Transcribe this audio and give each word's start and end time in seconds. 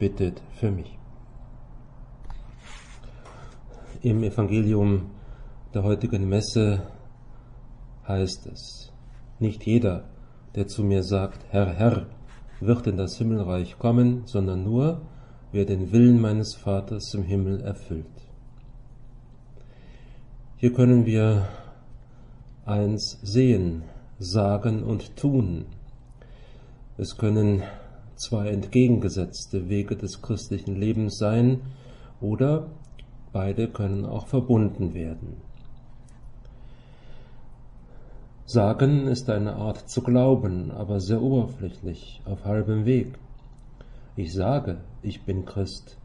bittet 0.00 0.42
für 0.54 0.72
mich. 0.72 0.98
Im 4.02 4.24
Evangelium 4.24 5.10
der 5.74 5.84
heutigen 5.84 6.28
Messe 6.28 6.82
heißt 8.08 8.46
es, 8.46 8.92
nicht 9.38 9.64
jeder, 9.66 10.04
der 10.54 10.66
zu 10.66 10.82
mir 10.82 11.02
sagt, 11.04 11.44
Herr, 11.50 11.72
Herr, 11.74 12.06
wird 12.60 12.86
in 12.86 12.96
das 12.96 13.18
Himmelreich 13.18 13.78
kommen, 13.78 14.22
sondern 14.26 14.64
nur, 14.64 15.02
wer 15.52 15.66
den 15.66 15.92
Willen 15.92 16.20
meines 16.20 16.54
Vaters 16.54 17.14
im 17.14 17.22
Himmel 17.22 17.60
erfüllt. 17.60 18.06
Hier 20.56 20.72
können 20.72 21.06
wir 21.06 21.46
eins 22.64 23.18
sehen, 23.22 23.82
sagen 24.18 24.82
und 24.82 25.16
tun. 25.16 25.66
Es 26.96 27.16
können 27.16 27.62
zwei 28.20 28.48
entgegengesetzte 28.48 29.70
Wege 29.70 29.96
des 29.96 30.20
christlichen 30.20 30.76
Lebens 30.76 31.16
sein 31.16 31.62
oder 32.20 32.66
beide 33.32 33.66
können 33.66 34.04
auch 34.04 34.26
verbunden 34.26 34.92
werden. 34.92 35.38
Sagen 38.44 39.06
ist 39.06 39.30
eine 39.30 39.56
Art 39.56 39.88
zu 39.88 40.02
glauben, 40.02 40.70
aber 40.70 41.00
sehr 41.00 41.22
oberflächlich, 41.22 42.20
auf 42.26 42.44
halbem 42.44 42.84
Weg. 42.84 43.18
Ich 44.16 44.34
sage, 44.34 44.82
ich 45.02 45.22
bin 45.22 45.46
Christ, 45.46 45.96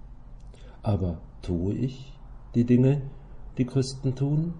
aber 0.83 1.17
tue 1.41 1.73
ich 1.73 2.13
die 2.53 2.63
Dinge, 2.63 3.01
die 3.57 3.65
Christen 3.65 4.15
tun? 4.15 4.53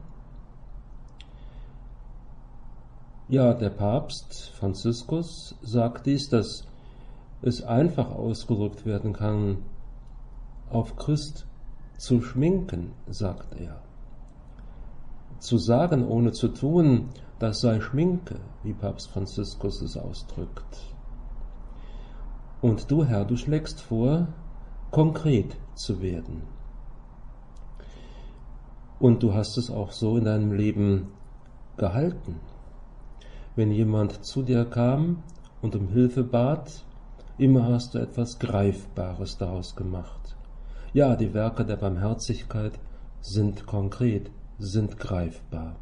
Ja, 3.30 3.54
der 3.54 3.70
Papst 3.70 4.52
Franziskus 4.56 5.56
sagt 5.62 6.06
dies, 6.06 6.28
dass 6.30 6.66
es 7.46 7.64
einfach 7.64 8.10
ausgedrückt 8.12 8.86
werden 8.86 9.14
kann, 9.14 9.58
auf 10.70 10.96
Christ 10.96 11.48
zu 11.98 12.22
schminken, 12.22 12.94
sagt 13.08 13.60
er. 13.60 13.82
Zu 15.40 15.58
sagen, 15.58 16.08
ohne 16.08 16.32
zu 16.32 16.48
tun, 16.48 17.10
das 17.40 17.62
sei 17.62 17.80
Schminke, 17.82 18.40
wie 18.64 18.74
Papst 18.74 19.10
Franziskus 19.10 19.82
es 19.82 19.98
ausdrückt. 19.98 20.96
Und 22.62 22.90
du, 22.90 23.06
Herr, 23.06 23.26
du 23.26 23.36
schlägst 23.36 23.82
vor, 23.82 24.28
konkret 24.92 25.56
zu 25.76 26.02
werden. 26.02 26.44
Und 28.98 29.22
du 29.22 29.34
hast 29.34 29.58
es 29.58 29.70
auch 29.70 29.92
so 29.92 30.18
in 30.18 30.26
deinem 30.26 30.52
Leben 30.52 31.10
gehalten. 31.78 32.40
Wenn 33.56 33.72
jemand 33.72 34.26
zu 34.26 34.42
dir 34.42 34.66
kam 34.66 35.22
und 35.62 35.76
um 35.76 35.90
Hilfe 35.90 36.24
bat, 36.24 36.86
immer 37.38 37.68
hast 37.68 37.94
du 37.94 38.00
etwas 38.00 38.40
Greifbares 38.40 39.38
daraus 39.38 39.76
gemacht. 39.76 40.36
Ja, 40.94 41.16
die 41.16 41.34
Werke 41.34 41.66
der 41.66 41.76
Barmherzigkeit 41.76 42.80
sind 43.22 43.66
konkret, 43.66 44.32
sind 44.58 44.98
greifbar. 44.98 45.76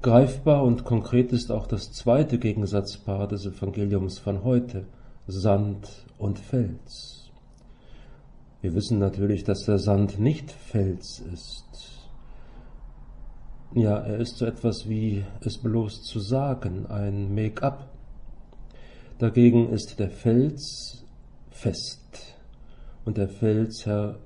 Greifbar 0.00 0.62
und 0.62 0.84
konkret 0.84 1.32
ist 1.32 1.50
auch 1.50 1.66
das 1.66 1.92
zweite 1.92 2.38
Gegensatzpaar 2.38 3.26
des 3.26 3.46
Evangeliums 3.46 4.18
von 4.18 4.44
heute, 4.44 4.86
Sand 5.26 6.06
und 6.18 6.38
Fels. 6.38 7.30
Wir 8.60 8.74
wissen 8.74 8.98
natürlich, 8.98 9.44
dass 9.44 9.64
der 9.64 9.78
Sand 9.78 10.18
nicht 10.18 10.50
Fels 10.50 11.20
ist. 11.32 12.08
Ja, 13.74 13.98
er 13.98 14.18
ist 14.18 14.38
so 14.38 14.46
etwas 14.46 14.88
wie 14.88 15.24
es 15.40 15.58
bloß 15.58 16.02
zu 16.02 16.20
sagen, 16.20 16.86
ein 16.86 17.34
Make-up. 17.34 17.97
Dagegen 19.18 19.70
ist 19.70 19.98
der 19.98 20.10
Fels 20.10 21.04
fest 21.50 22.36
und 23.04 23.16
der 23.16 23.28
Felsherr, 23.28 24.20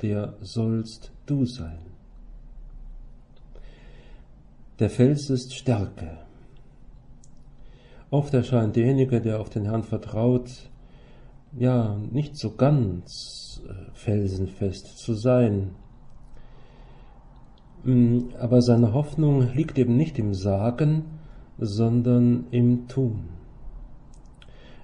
der 0.00 0.34
sollst 0.40 1.10
du 1.26 1.44
sein. 1.44 1.80
Der 4.78 4.90
Fels 4.90 5.28
ist 5.28 5.56
Stärke. 5.56 6.18
Oft 8.10 8.32
erscheint 8.32 8.76
derjenige, 8.76 9.20
der 9.20 9.40
auf 9.40 9.50
den 9.50 9.64
Herrn 9.64 9.82
vertraut, 9.82 10.70
ja, 11.58 11.96
nicht 12.12 12.36
so 12.36 12.54
ganz 12.54 13.60
äh, 13.66 13.90
felsenfest 13.92 14.98
zu 14.98 15.14
sein. 15.14 15.72
Mm, 17.82 18.28
aber 18.38 18.62
seine 18.62 18.92
Hoffnung 18.92 19.52
liegt 19.52 19.78
eben 19.78 19.96
nicht 19.96 20.16
im 20.18 20.32
Sagen, 20.32 21.06
sondern 21.58 22.46
im 22.52 22.86
Tun. 22.86 23.37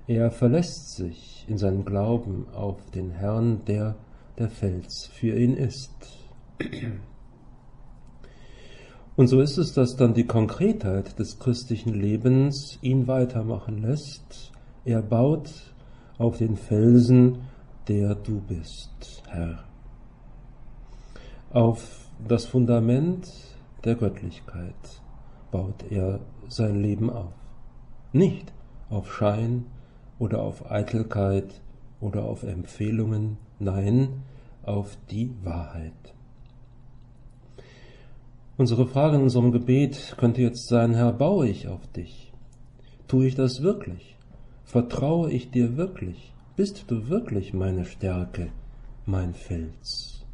Er 0.07 0.31
verlässt 0.31 0.97
sich 0.97 1.47
in 1.49 1.57
seinem 1.57 1.85
Glauben 1.85 2.47
auf 2.55 2.91
den 2.91 3.11
Herrn, 3.11 3.65
der 3.65 3.97
der 4.39 4.51
Fels 4.51 5.07
für 5.07 5.39
ihn 5.39 5.57
ist. 5.57 5.95
Und 9.17 9.29
so 9.29 9.41
ist 9.41 9.59
es, 9.59 9.73
dass 9.73 9.97
dann 9.97 10.13
die 10.13 10.27
Konkretheit 10.27 11.19
des 11.19 11.39
christlichen 11.39 11.95
Lebens 11.95 12.79
ihn 12.83 13.07
weitermachen 13.07 13.79
lässt. 13.79 14.53
Er 14.85 15.03
baut 15.03 15.51
auf 16.19 16.39
den 16.39 16.57
Felsen, 16.57 17.43
der 17.89 18.15
du 18.15 18.41
bist, 18.41 19.23
Herr. 19.29 19.65
Auf 21.51 22.09
das 22.27 22.47
Fundament 22.47 23.31
der 23.85 23.95
Göttlichkeit 23.95 24.75
baut 25.51 25.85
er 25.91 26.21
sein 26.49 26.83
Leben 26.83 27.09
auf. 27.11 27.33
Nicht 28.13 28.53
auf 28.91 29.13
Schein 29.13 29.67
oder 30.19 30.43
auf 30.43 30.71
Eitelkeit 30.71 31.61
oder 32.01 32.25
auf 32.25 32.43
Empfehlungen, 32.43 33.39
nein, 33.59 34.23
auf 34.63 34.97
die 35.11 35.31
Wahrheit. 35.43 35.93
Unsere 38.57 38.87
Frage 38.87 39.17
in 39.17 39.23
unserem 39.23 39.51
Gebet 39.51 40.15
könnte 40.17 40.41
jetzt 40.41 40.69
sein, 40.69 40.95
Herr, 40.95 41.13
baue 41.13 41.49
ich 41.49 41.67
auf 41.67 41.87
dich? 41.89 42.33
Tue 43.09 43.27
ich 43.27 43.35
das 43.35 43.63
wirklich? 43.63 44.17
Vertraue 44.65 45.31
ich 45.31 45.51
dir 45.51 45.77
wirklich? 45.77 46.33
Bist 46.57 46.85
du 46.89 47.09
wirklich 47.09 47.53
meine 47.53 47.85
Stärke, 47.85 48.53
mein 49.07 49.35
Fels? 49.35 50.25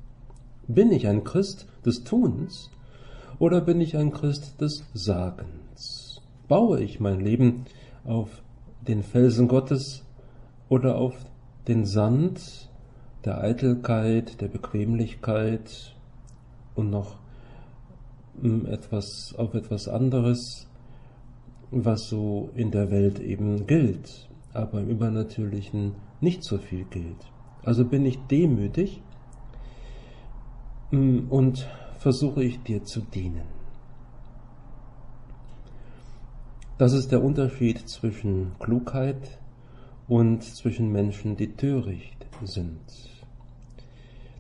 Bin 0.69 0.93
ich 0.93 1.09
ein 1.09 1.25
Christ 1.25 1.67
des 1.85 2.05
Tuns 2.05 2.71
oder 3.39 3.63
bin 3.63 3.81
ich 3.81 3.97
ein 3.97 4.13
Christ 4.13 4.61
des 4.61 4.85
Sagens? 4.93 6.21
Baue 6.47 6.83
ich 6.83 7.01
mein 7.01 7.21
Leben 7.21 7.65
auf 8.05 8.43
den 8.87 9.03
Felsen 9.03 9.49
Gottes 9.49 10.05
oder 10.69 10.97
auf 10.97 11.15
den 11.69 11.85
Sand 11.85 12.71
der 13.25 13.41
Eitelkeit, 13.43 14.41
der 14.41 14.49
Bequemlichkeit 14.49 15.95
und 16.75 16.91
noch 16.91 17.19
etwas, 18.67 19.35
auf 19.37 19.55
etwas 19.55 19.89
anderes, 19.89 20.67
was 21.71 22.09
so 22.09 22.51
in 22.55 22.71
der 22.71 22.91
Welt 22.91 23.21
eben 23.21 23.67
gilt, 23.67 24.29
aber 24.53 24.81
im 24.81 24.89
Übernatürlichen 24.89 25.95
nicht 26.21 26.43
so 26.43 26.59
viel 26.59 26.85
gilt. 26.85 27.31
Also 27.63 27.85
bin 27.85 28.07
ich 28.07 28.19
demütig 28.31 29.03
mm, 30.91 31.29
und 31.29 31.69
versuche 31.99 32.43
ich 32.43 32.63
dir 32.63 32.83
zu 32.85 33.01
dienen. 33.01 33.60
Das 36.81 36.95
ist 36.95 37.13
der 37.13 37.23
Unterschied 37.23 37.91
zwischen 37.91 38.53
Klugheit 38.59 39.39
und 40.09 40.43
zwischen 40.43 40.91
Menschen, 40.91 41.37
die 41.37 41.55
töricht 41.55 42.27
sind. 42.43 42.81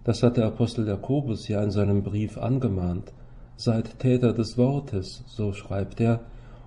Das 0.05 0.23
hat 0.23 0.39
der 0.39 0.47
Apostel 0.47 0.89
Jakobus 0.89 1.49
ja 1.49 1.63
in 1.63 1.71
seinem 1.71 2.03
Brief 2.03 2.39
angemahnt. 2.39 3.13
Seid 3.57 3.99
Täter 3.99 4.33
des 4.33 4.57
Wortes, 4.57 5.23
so 5.27 5.53
schreibt 5.53 6.01
er, 6.01 6.21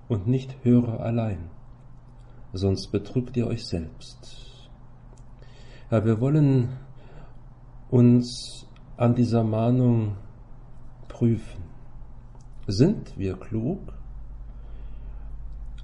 und 0.06 0.28
nicht 0.28 0.54
Hörer 0.62 1.00
allein, 1.00 1.50
sonst 2.52 2.92
betrügt 2.92 3.36
ihr 3.36 3.48
euch 3.48 3.66
selbst. 3.66 4.70
Ja, 5.90 6.04
wir 6.04 6.20
wollen 6.20 6.68
uns 7.90 8.64
an 8.96 9.16
dieser 9.16 9.42
Mahnung 9.42 10.18
prüfen. 11.08 11.64
Sind 12.68 13.18
wir 13.18 13.34
klug? 13.34 14.03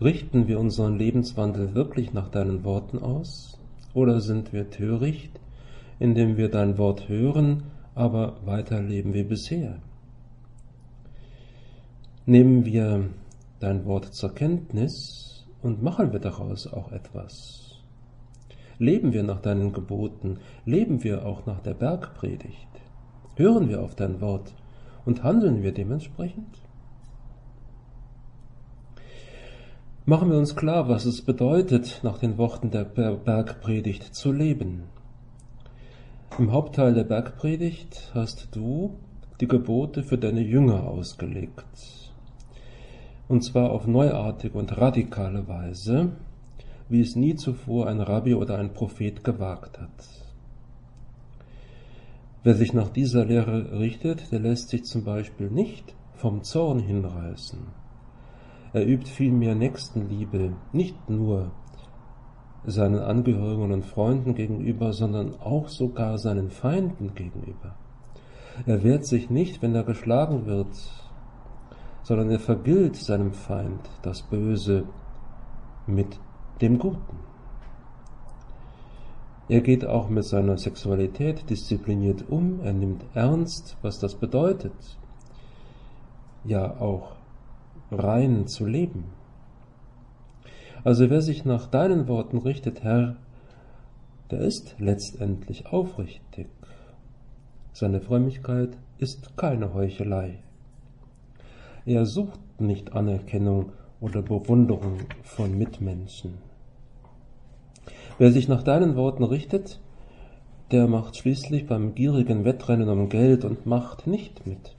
Richten 0.02 0.48
wir 0.48 0.58
unseren 0.58 0.96
Lebenswandel 0.96 1.74
wirklich 1.74 2.14
nach 2.14 2.28
deinen 2.28 2.64
Worten 2.64 2.98
aus? 2.98 3.58
Oder 3.92 4.20
sind 4.20 4.50
wir 4.50 4.70
töricht, 4.70 5.38
indem 5.98 6.38
wir 6.38 6.48
dein 6.48 6.78
Wort 6.78 7.10
hören, 7.10 7.64
aber 7.94 8.38
weiterleben 8.46 9.12
wie 9.12 9.24
bisher? 9.24 9.76
Nehmen 12.24 12.64
wir 12.64 13.10
dein 13.58 13.84
Wort 13.84 14.14
zur 14.14 14.34
Kenntnis 14.34 15.46
und 15.60 15.82
machen 15.82 16.12
wir 16.12 16.20
daraus 16.20 16.66
auch 16.66 16.92
etwas. 16.92 17.78
Leben 18.78 19.12
wir 19.12 19.22
nach 19.22 19.42
deinen 19.42 19.74
Geboten, 19.74 20.38
leben 20.64 21.04
wir 21.04 21.26
auch 21.26 21.44
nach 21.44 21.60
der 21.60 21.74
Bergpredigt, 21.74 22.70
hören 23.36 23.68
wir 23.68 23.82
auf 23.82 23.96
dein 23.96 24.22
Wort 24.22 24.54
und 25.04 25.22
handeln 25.22 25.62
wir 25.62 25.72
dementsprechend? 25.72 26.69
Machen 30.06 30.30
wir 30.30 30.38
uns 30.38 30.56
klar, 30.56 30.88
was 30.88 31.04
es 31.04 31.20
bedeutet, 31.20 32.00
nach 32.02 32.16
den 32.16 32.38
Worten 32.38 32.70
der 32.70 32.84
Bergpredigt 32.84 34.14
zu 34.14 34.32
leben. 34.32 34.84
Im 36.38 36.52
Hauptteil 36.52 36.94
der 36.94 37.04
Bergpredigt 37.04 38.10
hast 38.14 38.48
du 38.56 38.96
die 39.42 39.46
Gebote 39.46 40.02
für 40.02 40.16
deine 40.16 40.40
Jünger 40.40 40.84
ausgelegt. 40.84 42.12
Und 43.28 43.42
zwar 43.44 43.72
auf 43.72 43.86
neuartige 43.86 44.56
und 44.56 44.78
radikale 44.78 45.46
Weise, 45.46 46.12
wie 46.88 47.02
es 47.02 47.14
nie 47.14 47.34
zuvor 47.34 47.86
ein 47.86 48.00
Rabbi 48.00 48.34
oder 48.34 48.58
ein 48.58 48.72
Prophet 48.72 49.22
gewagt 49.22 49.78
hat. 49.78 50.08
Wer 52.42 52.54
sich 52.54 52.72
nach 52.72 52.88
dieser 52.88 53.26
Lehre 53.26 53.78
richtet, 53.78 54.32
der 54.32 54.40
lässt 54.40 54.70
sich 54.70 54.84
zum 54.84 55.04
Beispiel 55.04 55.50
nicht 55.50 55.94
vom 56.14 56.42
Zorn 56.42 56.80
hinreißen 56.80 57.79
er 58.72 58.86
übt 58.86 59.08
vielmehr 59.08 59.54
Nächstenliebe, 59.54 60.52
nicht 60.72 61.10
nur 61.10 61.50
seinen 62.64 62.98
Angehörigen 62.98 63.72
und 63.72 63.84
Freunden 63.84 64.34
gegenüber, 64.34 64.92
sondern 64.92 65.40
auch 65.40 65.68
sogar 65.68 66.18
seinen 66.18 66.50
Feinden 66.50 67.14
gegenüber. 67.14 67.74
Er 68.66 68.82
wehrt 68.84 69.06
sich 69.06 69.30
nicht, 69.30 69.62
wenn 69.62 69.74
er 69.74 69.84
geschlagen 69.84 70.46
wird, 70.46 70.68
sondern 72.02 72.30
er 72.30 72.40
vergilt 72.40 72.96
seinem 72.96 73.32
Feind 73.32 73.80
das 74.02 74.22
Böse 74.22 74.84
mit 75.86 76.18
dem 76.60 76.78
Guten. 76.78 77.18
Er 79.48 79.62
geht 79.62 79.84
auch 79.84 80.08
mit 80.08 80.24
seiner 80.24 80.58
Sexualität 80.58 81.50
diszipliniert 81.50 82.28
um, 82.28 82.60
er 82.62 82.72
nimmt 82.72 83.04
ernst, 83.14 83.76
was 83.82 83.98
das 83.98 84.14
bedeutet. 84.14 84.72
Ja, 86.44 86.76
auch 86.78 87.16
rein 87.90 88.46
zu 88.46 88.66
leben. 88.66 89.04
Also 90.84 91.10
wer 91.10 91.22
sich 91.22 91.44
nach 91.44 91.66
deinen 91.66 92.08
Worten 92.08 92.38
richtet, 92.38 92.82
Herr, 92.82 93.16
der 94.30 94.40
ist 94.40 94.76
letztendlich 94.78 95.66
aufrichtig. 95.66 96.48
Seine 97.72 98.00
Frömmigkeit 98.00 98.76
ist 98.98 99.36
keine 99.36 99.74
Heuchelei. 99.74 100.38
Er 101.84 102.06
sucht 102.06 102.60
nicht 102.60 102.92
Anerkennung 102.92 103.72
oder 104.00 104.22
Bewunderung 104.22 104.98
von 105.22 105.56
Mitmenschen. 105.56 106.38
Wer 108.18 108.32
sich 108.32 108.48
nach 108.48 108.62
deinen 108.62 108.96
Worten 108.96 109.24
richtet, 109.24 109.80
der 110.70 110.86
macht 110.86 111.16
schließlich 111.16 111.66
beim 111.66 111.94
gierigen 111.94 112.44
Wettrennen 112.44 112.88
um 112.88 113.08
Geld 113.08 113.44
und 113.44 113.66
Macht 113.66 114.06
nicht 114.06 114.46
mit, 114.46 114.74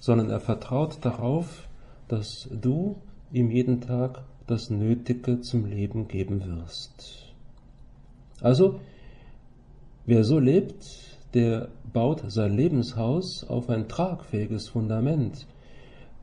sondern 0.00 0.30
er 0.30 0.40
vertraut 0.40 0.98
darauf, 1.02 1.68
dass 2.12 2.46
du 2.52 2.96
ihm 3.32 3.50
jeden 3.50 3.80
Tag 3.80 4.26
das 4.46 4.68
Nötige 4.68 5.40
zum 5.40 5.64
Leben 5.64 6.08
geben 6.08 6.44
wirst. 6.44 7.32
Also, 8.42 8.80
wer 10.04 10.22
so 10.22 10.38
lebt, 10.38 10.84
der 11.32 11.70
baut 11.90 12.22
sein 12.30 12.52
Lebenshaus 12.52 13.44
auf 13.44 13.70
ein 13.70 13.88
tragfähiges 13.88 14.68
Fundament, 14.68 15.46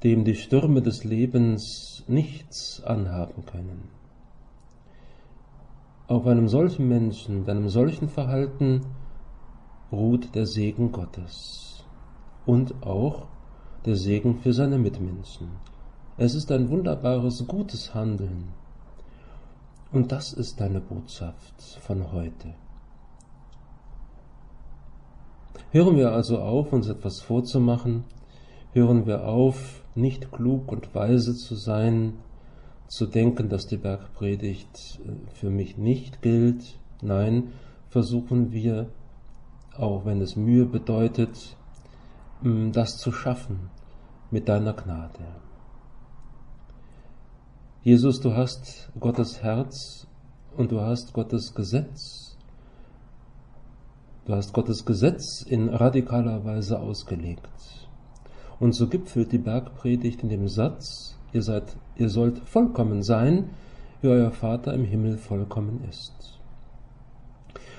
dem 0.03 0.25
die 0.25 0.35
Stürme 0.35 0.83
des 0.83 1.05
Lebens 1.05 2.03
nichts 2.07 2.83
anhaben 2.83 3.47
können. 3.47 3.89
Auf 6.05 6.27
einem 6.27 6.49
solchen 6.49 6.87
Menschen, 6.87 7.39
mit 7.39 7.49
einem 7.49 7.67
solchen 7.67 8.09
Verhalten 8.09 8.81
ruht 9.91 10.35
der 10.35 10.45
Segen 10.45 10.91
Gottes 10.91 11.83
und 12.45 12.83
auch 12.83 13.25
der 13.85 13.95
Segen 13.95 14.35
für 14.35 14.53
seine 14.53 14.77
Mitmenschen. 14.77 15.47
Es 16.21 16.35
ist 16.35 16.51
ein 16.51 16.69
wunderbares, 16.69 17.47
gutes 17.47 17.95
Handeln. 17.95 18.49
Und 19.93 20.11
das 20.11 20.33
ist 20.33 20.59
deine 20.59 20.81
Botschaft 20.81 21.79
von 21.79 22.11
heute. 22.11 22.55
Hören 25.71 25.95
wir 25.95 26.11
also 26.11 26.39
auf, 26.39 26.73
uns 26.73 26.89
etwas 26.89 27.21
vorzumachen, 27.21 28.03
hören 28.73 29.05
wir 29.05 29.29
auf, 29.29 29.85
nicht 29.95 30.29
klug 30.29 30.69
und 30.73 30.93
weise 30.93 31.35
zu 31.35 31.55
sein, 31.55 32.15
zu 32.87 33.05
denken, 33.05 33.47
dass 33.47 33.67
die 33.67 33.77
Bergpredigt 33.77 34.99
äh, 35.05 35.33
für 35.35 35.49
mich 35.49 35.77
nicht 35.77 36.21
gilt. 36.21 36.79
Nein, 37.01 37.53
versuchen 37.87 38.51
wir, 38.51 38.89
auch 39.77 40.03
wenn 40.03 40.19
es 40.19 40.35
Mühe 40.35 40.65
bedeutet, 40.65 41.55
das 42.43 42.97
zu 42.97 43.13
schaffen 43.13 43.69
mit 44.31 44.49
deiner 44.49 44.73
Gnade. 44.73 45.23
Jesus, 47.91 48.21
du 48.21 48.35
hast 48.35 48.91
Gottes 48.99 49.41
Herz 49.41 50.05
und 50.55 50.71
du 50.71 50.79
hast 50.79 51.11
Gottes 51.11 51.55
Gesetz. 51.55 52.37
Du 54.27 54.35
hast 54.35 54.53
Gottes 54.53 54.85
Gesetz 54.85 55.41
in 55.41 55.69
radikaler 55.69 56.45
Weise 56.45 56.79
ausgelegt. 56.79 57.49
Und 58.59 58.73
so 58.73 58.87
gipfelt 58.87 59.31
die 59.31 59.39
Bergpredigt 59.39 60.21
in 60.21 60.29
dem 60.29 60.47
Satz, 60.47 61.17
ihr 61.33 61.41
seid, 61.41 61.63
ihr 61.95 62.09
sollt 62.09 62.37
vollkommen 62.37 63.01
sein, 63.01 63.49
wie 64.03 64.09
euer 64.09 64.29
Vater 64.29 64.71
im 64.75 64.85
Himmel 64.85 65.17
vollkommen 65.17 65.83
ist. 65.89 66.39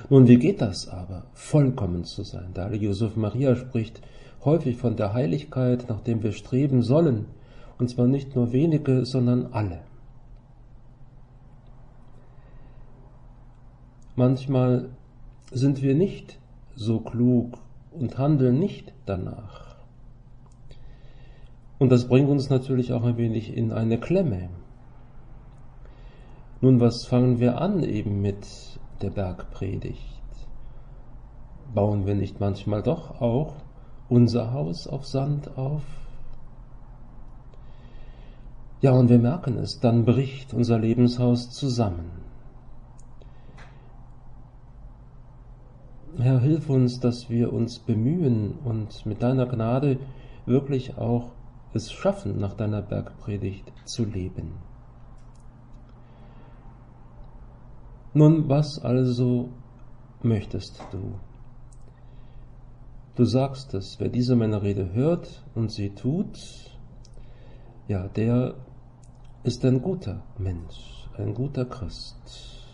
Nun, 0.09 0.27
wie 0.27 0.39
geht 0.39 0.61
das 0.61 0.89
aber, 0.89 1.27
vollkommen 1.35 2.03
zu 2.03 2.25
sein? 2.25 2.51
Da 2.53 2.69
Josef 2.73 3.15
Maria 3.15 3.55
spricht 3.55 4.01
häufig 4.45 4.77
von 4.77 4.97
der 4.97 5.13
Heiligkeit, 5.13 5.89
nach 5.89 6.01
dem 6.01 6.25
wir 6.25 6.33
streben 6.33 6.83
sollen, 6.83 7.27
und 7.79 7.91
zwar 7.91 8.09
nicht 8.09 8.35
nur 8.35 8.53
wenige, 8.53 9.07
sondern 9.07 9.53
alle. 9.53 9.83
Manchmal 14.21 14.91
sind 15.51 15.81
wir 15.81 15.95
nicht 15.95 16.39
so 16.75 17.01
klug 17.01 17.57
und 17.91 18.19
handeln 18.19 18.59
nicht 18.59 18.93
danach. 19.07 19.77
Und 21.79 21.91
das 21.91 22.07
bringt 22.07 22.29
uns 22.29 22.51
natürlich 22.51 22.93
auch 22.93 23.03
ein 23.03 23.17
wenig 23.17 23.57
in 23.57 23.73
eine 23.73 23.97
Klemme. 23.99 24.51
Nun, 26.61 26.81
was 26.81 27.07
fangen 27.07 27.41
wir 27.41 27.63
an 27.63 27.83
eben 27.83 28.21
mit 28.21 28.47
der 29.01 29.09
Bergpredigt? 29.09 30.21
Bauen 31.75 32.05
wir 32.05 32.15
nicht 32.15 32.41
manchmal 32.41 32.83
doch 32.83 33.23
auch 33.23 33.55
unser 34.11 34.53
Haus 34.53 34.87
auf 34.87 35.07
Sand 35.07 35.57
auf? 35.57 35.85
Ja, 38.83 38.93
und 38.93 39.09
wir 39.09 39.19
merken 39.19 39.57
es, 39.57 39.81
dann 39.81 40.05
bricht 40.05 40.53
unser 40.53 40.79
Lebenshaus 40.79 41.49
zusammen. 41.49 42.30
Herr, 46.21 46.41
hilf 46.41 46.69
uns, 46.69 47.01
dass 47.01 47.31
wir 47.31 47.53
uns 47.53 47.79
bemühen 47.79 48.59
und 48.65 49.07
mit 49.07 49.23
deiner 49.23 49.47
Gnade 49.47 49.99
wirklich 50.47 50.99
auch 50.99 51.33
es 51.73 51.93
schaffen, 51.93 52.39
nach 52.39 52.55
deiner 52.55 52.83
Bergpredigt 52.83 53.73
zu 53.85 54.05
leben. 54.05 54.55
Nun, 58.13 58.49
was 58.49 58.79
also 58.81 59.51
möchtest 60.23 60.83
du? 60.91 61.15
Du 63.15 63.25
sagst 63.25 63.75
es, 63.75 64.01
wer 64.01 64.09
diese 64.09 64.35
meine 64.35 64.63
Rede 64.63 64.93
hört 64.93 65.45
und 65.55 65.71
sie 65.71 65.91
tut, 65.91 66.39
ja, 67.87 68.09
der 68.09 68.55
ist 69.43 69.65
ein 69.65 69.81
guter 69.81 70.23
Mensch, 70.39 71.09
ein 71.17 71.35
guter 71.35 71.65
Christ. 71.65 72.67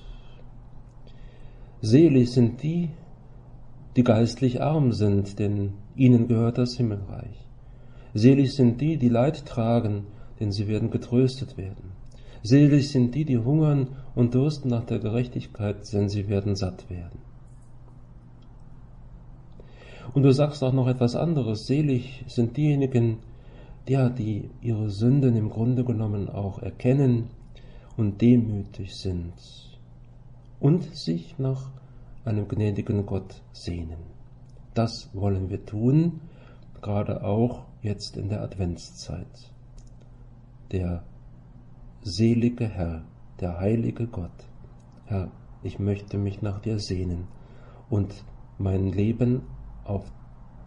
Selig 1.81 2.33
sind 2.33 2.63
die, 2.63 2.91
die 3.97 4.05
geistlich 4.05 4.63
arm 4.63 4.93
sind, 4.93 5.39
denn 5.39 5.73
ihnen 5.97 6.29
gehört 6.29 6.59
das 6.59 6.77
Himmelreich. 6.77 7.47
Selig 8.13 8.55
sind 8.55 8.81
die, 8.81 8.99
die 8.99 9.09
Leid 9.09 9.47
tragen, 9.47 10.05
denn 10.39 10.53
sie 10.53 10.69
werden 10.69 10.91
getröstet 10.91 11.57
werden. 11.57 11.93
Selig 12.43 12.91
sind 12.91 13.15
die, 13.15 13.25
die 13.25 13.39
hungern 13.39 13.89
und 14.15 14.35
dursten 14.35 14.69
nach 14.69 14.85
der 14.85 14.99
Gerechtigkeit, 14.99 15.93
denn 15.93 16.09
sie 16.09 16.29
werden 16.29 16.55
satt 16.55 16.89
werden. 16.91 17.19
Und 20.15 20.23
du 20.23 20.33
sagst 20.33 20.63
auch 20.63 20.73
noch 20.73 20.89
etwas 20.89 21.17
anderes. 21.17 21.67
Selig 21.67 22.25
sind 22.29 22.57
diejenigen, 22.57 23.19
ja, 23.89 24.09
die 24.09 24.51
ihre 24.61 24.91
Sünden 24.91 25.37
im 25.37 25.51
Grunde 25.51 25.85
genommen 25.85 26.29
auch 26.29 26.61
erkennen 26.61 27.25
und 27.97 28.21
demütig 28.21 28.95
sind 28.95 29.33
und 30.61 30.95
sich 30.95 31.39
nach 31.39 31.71
einem 32.27 32.49
gnädigen 32.49 33.07
Gott 33.07 33.43
sehnen. 33.53 33.99
Das 34.75 35.11
wollen 35.15 35.49
wir 35.49 35.65
tun, 35.65 36.21
gerade 36.83 37.25
auch 37.25 37.65
jetzt 37.83 38.17
in 38.17 38.29
der 38.29 38.43
Adventszeit. 38.43 39.53
Der 40.73 41.05
selige 42.03 42.69
Herr, 42.69 43.05
der 43.41 43.59
heilige 43.59 44.07
Gott, 44.07 44.49
Herr, 45.07 45.31
ich 45.63 45.79
möchte 45.79 46.19
mich 46.19 46.43
nach 46.43 46.61
dir 46.61 46.79
sehnen 46.79 47.29
und 47.89 48.25
mein 48.59 48.93
Leben 48.93 49.43
auf 49.85 50.05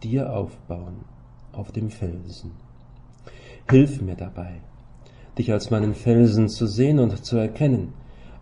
dir 0.02 0.32
aufbauen, 0.32 1.04
auf 1.52 1.72
dem 1.72 1.90
Felsen. 1.90 2.52
Hilf 3.68 4.00
mir 4.00 4.16
dabei, 4.16 4.60
dich 5.38 5.52
als 5.52 5.70
meinen 5.70 5.94
Felsen 5.94 6.48
zu 6.48 6.66
sehen 6.66 6.98
und 6.98 7.24
zu 7.24 7.36
erkennen, 7.36 7.92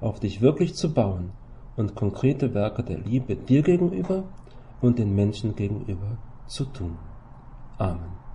auf 0.01 0.21
dich 0.21 0.41
wirklich 0.41 0.75
zu 0.75 0.95
bauen 0.95 1.33
und 1.79 1.95
konkrete 1.95 2.53
Werke 2.55 2.83
der 2.83 2.99
Liebe 2.99 3.37
dir 3.37 3.63
gegenüber 3.63 4.25
und 4.83 4.99
den 4.99 5.15
Menschen 5.15 5.55
gegenüber 5.55 6.19
zu 6.47 6.65
tun. 6.65 6.97
Amen. 7.79 8.28